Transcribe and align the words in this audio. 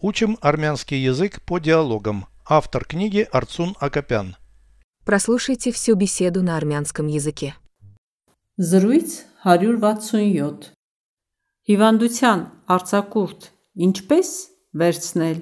Учим 0.00 0.38
армянский 0.40 1.02
язык 1.02 1.42
по 1.42 1.58
диалогам. 1.58 2.26
Автор 2.46 2.84
книги 2.84 3.26
Арцун 3.32 3.74
Акопян. 3.80 4.36
Прослушайте 5.04 5.72
всю 5.72 5.96
беседу 5.96 6.40
на 6.40 6.56
армянском 6.56 7.08
языке. 7.08 7.56
Զրույց 8.58 9.10
167 9.44 10.74
Հիվանդության 11.68 12.40
արձակուրդ 12.74 13.48
ինչպես 13.86 14.28
վերցնել 14.80 15.40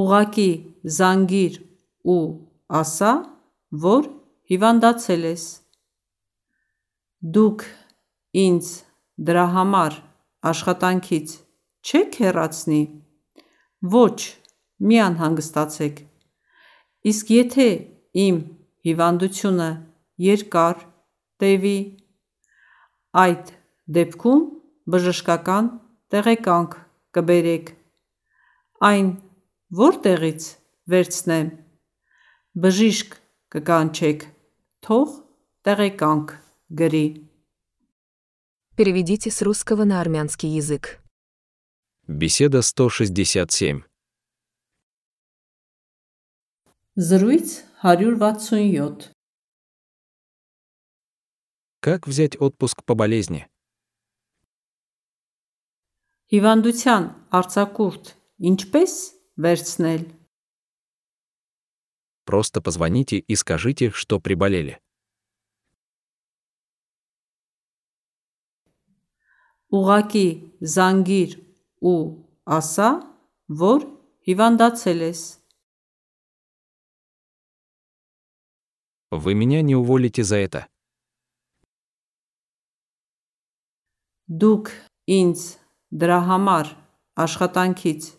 Ուղակի 0.00 0.50
զանգիր 0.84 1.56
ու 2.04 2.24
ասա, 2.80 3.12
որ 3.84 4.10
հիվանդացել 4.52 5.24
ես 5.30 5.44
Դուք 7.36 7.64
ինձ 8.44 8.68
դրա 9.16 9.46
համար 9.56 9.98
աշխատանքից 10.52 11.38
չեք 11.84 12.20
հեռացնի 12.20 12.82
Ոչ, 13.93 14.35
մի 14.83 14.97
անհանգստացեք 15.05 16.01
Իսկ 17.09 17.31
եթե 17.31 17.67
իմ 18.23 18.39
հիվանդությունը 18.87 19.69
երկար 20.25 20.81
տևի, 21.39 21.77
այդ 23.23 23.53
դեպքում 23.99 24.43
բժշկական 24.95 25.69
տեղեկանք 26.11 26.75
կբերեք 27.15 27.71
Այն 28.89 29.09
որտեղից 29.79 30.49
վերցնեմ 30.91 31.49
Բժիշկ 32.59 33.17
կկանչեք, 33.55 34.27
թող 34.83 35.17
տեղեկանք 35.67 36.37
գրի 36.83 37.07
Переведите 38.79 39.29
с 39.29 39.41
русского 39.41 39.83
на 39.83 39.99
армянский 39.99 40.47
язык. 40.55 41.01
Беседа 42.07 42.61
167. 42.61 43.83
Զրույց 46.95 47.47
167 47.83 49.13
Как 51.79 52.07
взять 52.07 52.35
отпуск 52.41 52.83
по 52.83 52.95
болезни? 52.95 53.47
Հիվանդության 56.29 57.05
արձակուրդ 57.33 58.09
ինչպես 58.49 58.91
վերցնել 59.43 60.03
Просто 62.29 62.61
позвоните 62.61 63.17
и 63.17 63.35
скажите, 63.35 63.89
что 63.89 64.19
приболели. 64.19 64.77
Ուղակի 69.69 70.27
զանգիր 70.61 71.42
ու 71.83 71.99
ասա, 72.45 72.89
որ 73.49 73.85
հիվանդացել 74.29 75.05
ես 75.09 75.21
Вы 79.11 79.33
меня 79.33 79.63
не 79.63 79.75
уволите 79.75 80.23
за 80.23 80.37
это. 80.37 80.69
Դուք 84.29 84.69
ինձ 85.09 85.41
դրա 85.89 86.19
համար 86.29 86.67
աշխատանքից 87.25 88.09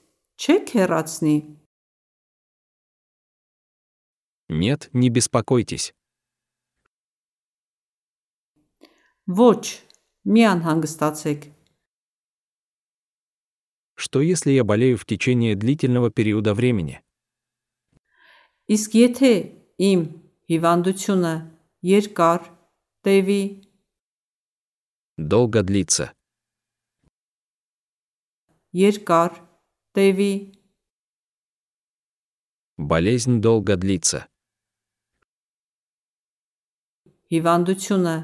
չեք 0.42 0.72
հեռացնի 0.74 1.36
Нет, 4.50 4.90
не 4.92 5.10
беспокойтесь. 5.14 5.94
Ոչ, 9.30 9.62
մի 10.26 10.42
անհանգստացեք 10.50 11.46
Что 13.94 14.20
если 14.20 14.50
я 14.52 14.64
болею 14.64 14.96
в 14.96 15.04
течение 15.04 15.54
длительного 15.54 16.10
периода 16.10 16.54
времени? 16.54 17.02
Իսկ 18.70 18.90
եթե 18.94 19.30
իմ 19.82 20.00
հիվանդությունը 20.50 21.34
երկար 21.90 22.40
տևի 23.04 23.42
Долго 25.19 25.62
длится. 25.62 26.14
երկար 28.72 29.31
տևի 29.98 30.32
Болезнь 32.78 33.41
долго 33.41 33.76
длится. 33.76 34.28
հիվանդությունը 37.31 38.14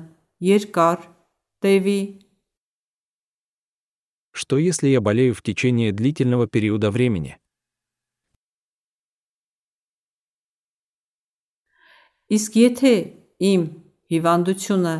երկար 0.46 0.98
տևի 1.62 2.00
Что 4.40 4.58
если 4.58 4.88
я 4.88 5.00
болею 5.00 5.34
в 5.34 5.42
течение 5.42 5.92
длительного 5.92 6.46
периода 6.46 6.90
времени? 6.90 7.38
Իսկ 12.26 12.56
եթե 12.58 12.92
իմ 13.38 13.62
հիվանդությունը 14.10 14.96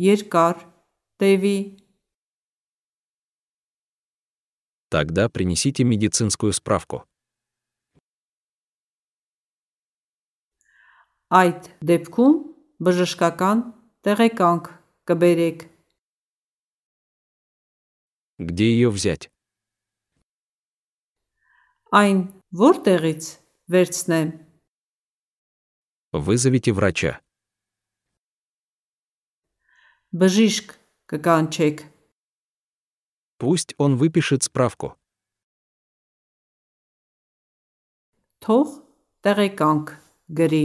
երկար 0.00 0.56
տևի 1.20 1.58
Тогда 4.90 5.28
принесите 5.28 5.84
медицинскую 5.84 6.52
справку. 6.52 7.06
այդ 11.30 11.66
դեպքում 11.86 12.32
բժշկական 12.82 13.60
տեղեկանք 14.06 14.64
կբերեք 15.06 15.60
Где 18.38 18.70
ее 18.72 18.90
взять? 18.90 19.30
այն 21.92 22.18
որտեղից 22.54 23.24
վերցնեմ 23.72 24.28
Вызовите 26.12 26.72
врача. 26.72 27.20
բժիշկ 30.14 30.74
կկանչեք 31.10 31.86
Пусть 33.38 33.74
он 33.78 33.96
выпишет 33.96 34.42
справку. 34.42 34.96
թող 38.44 38.68
տեղեկանք 39.26 39.90
գրի 40.38 40.64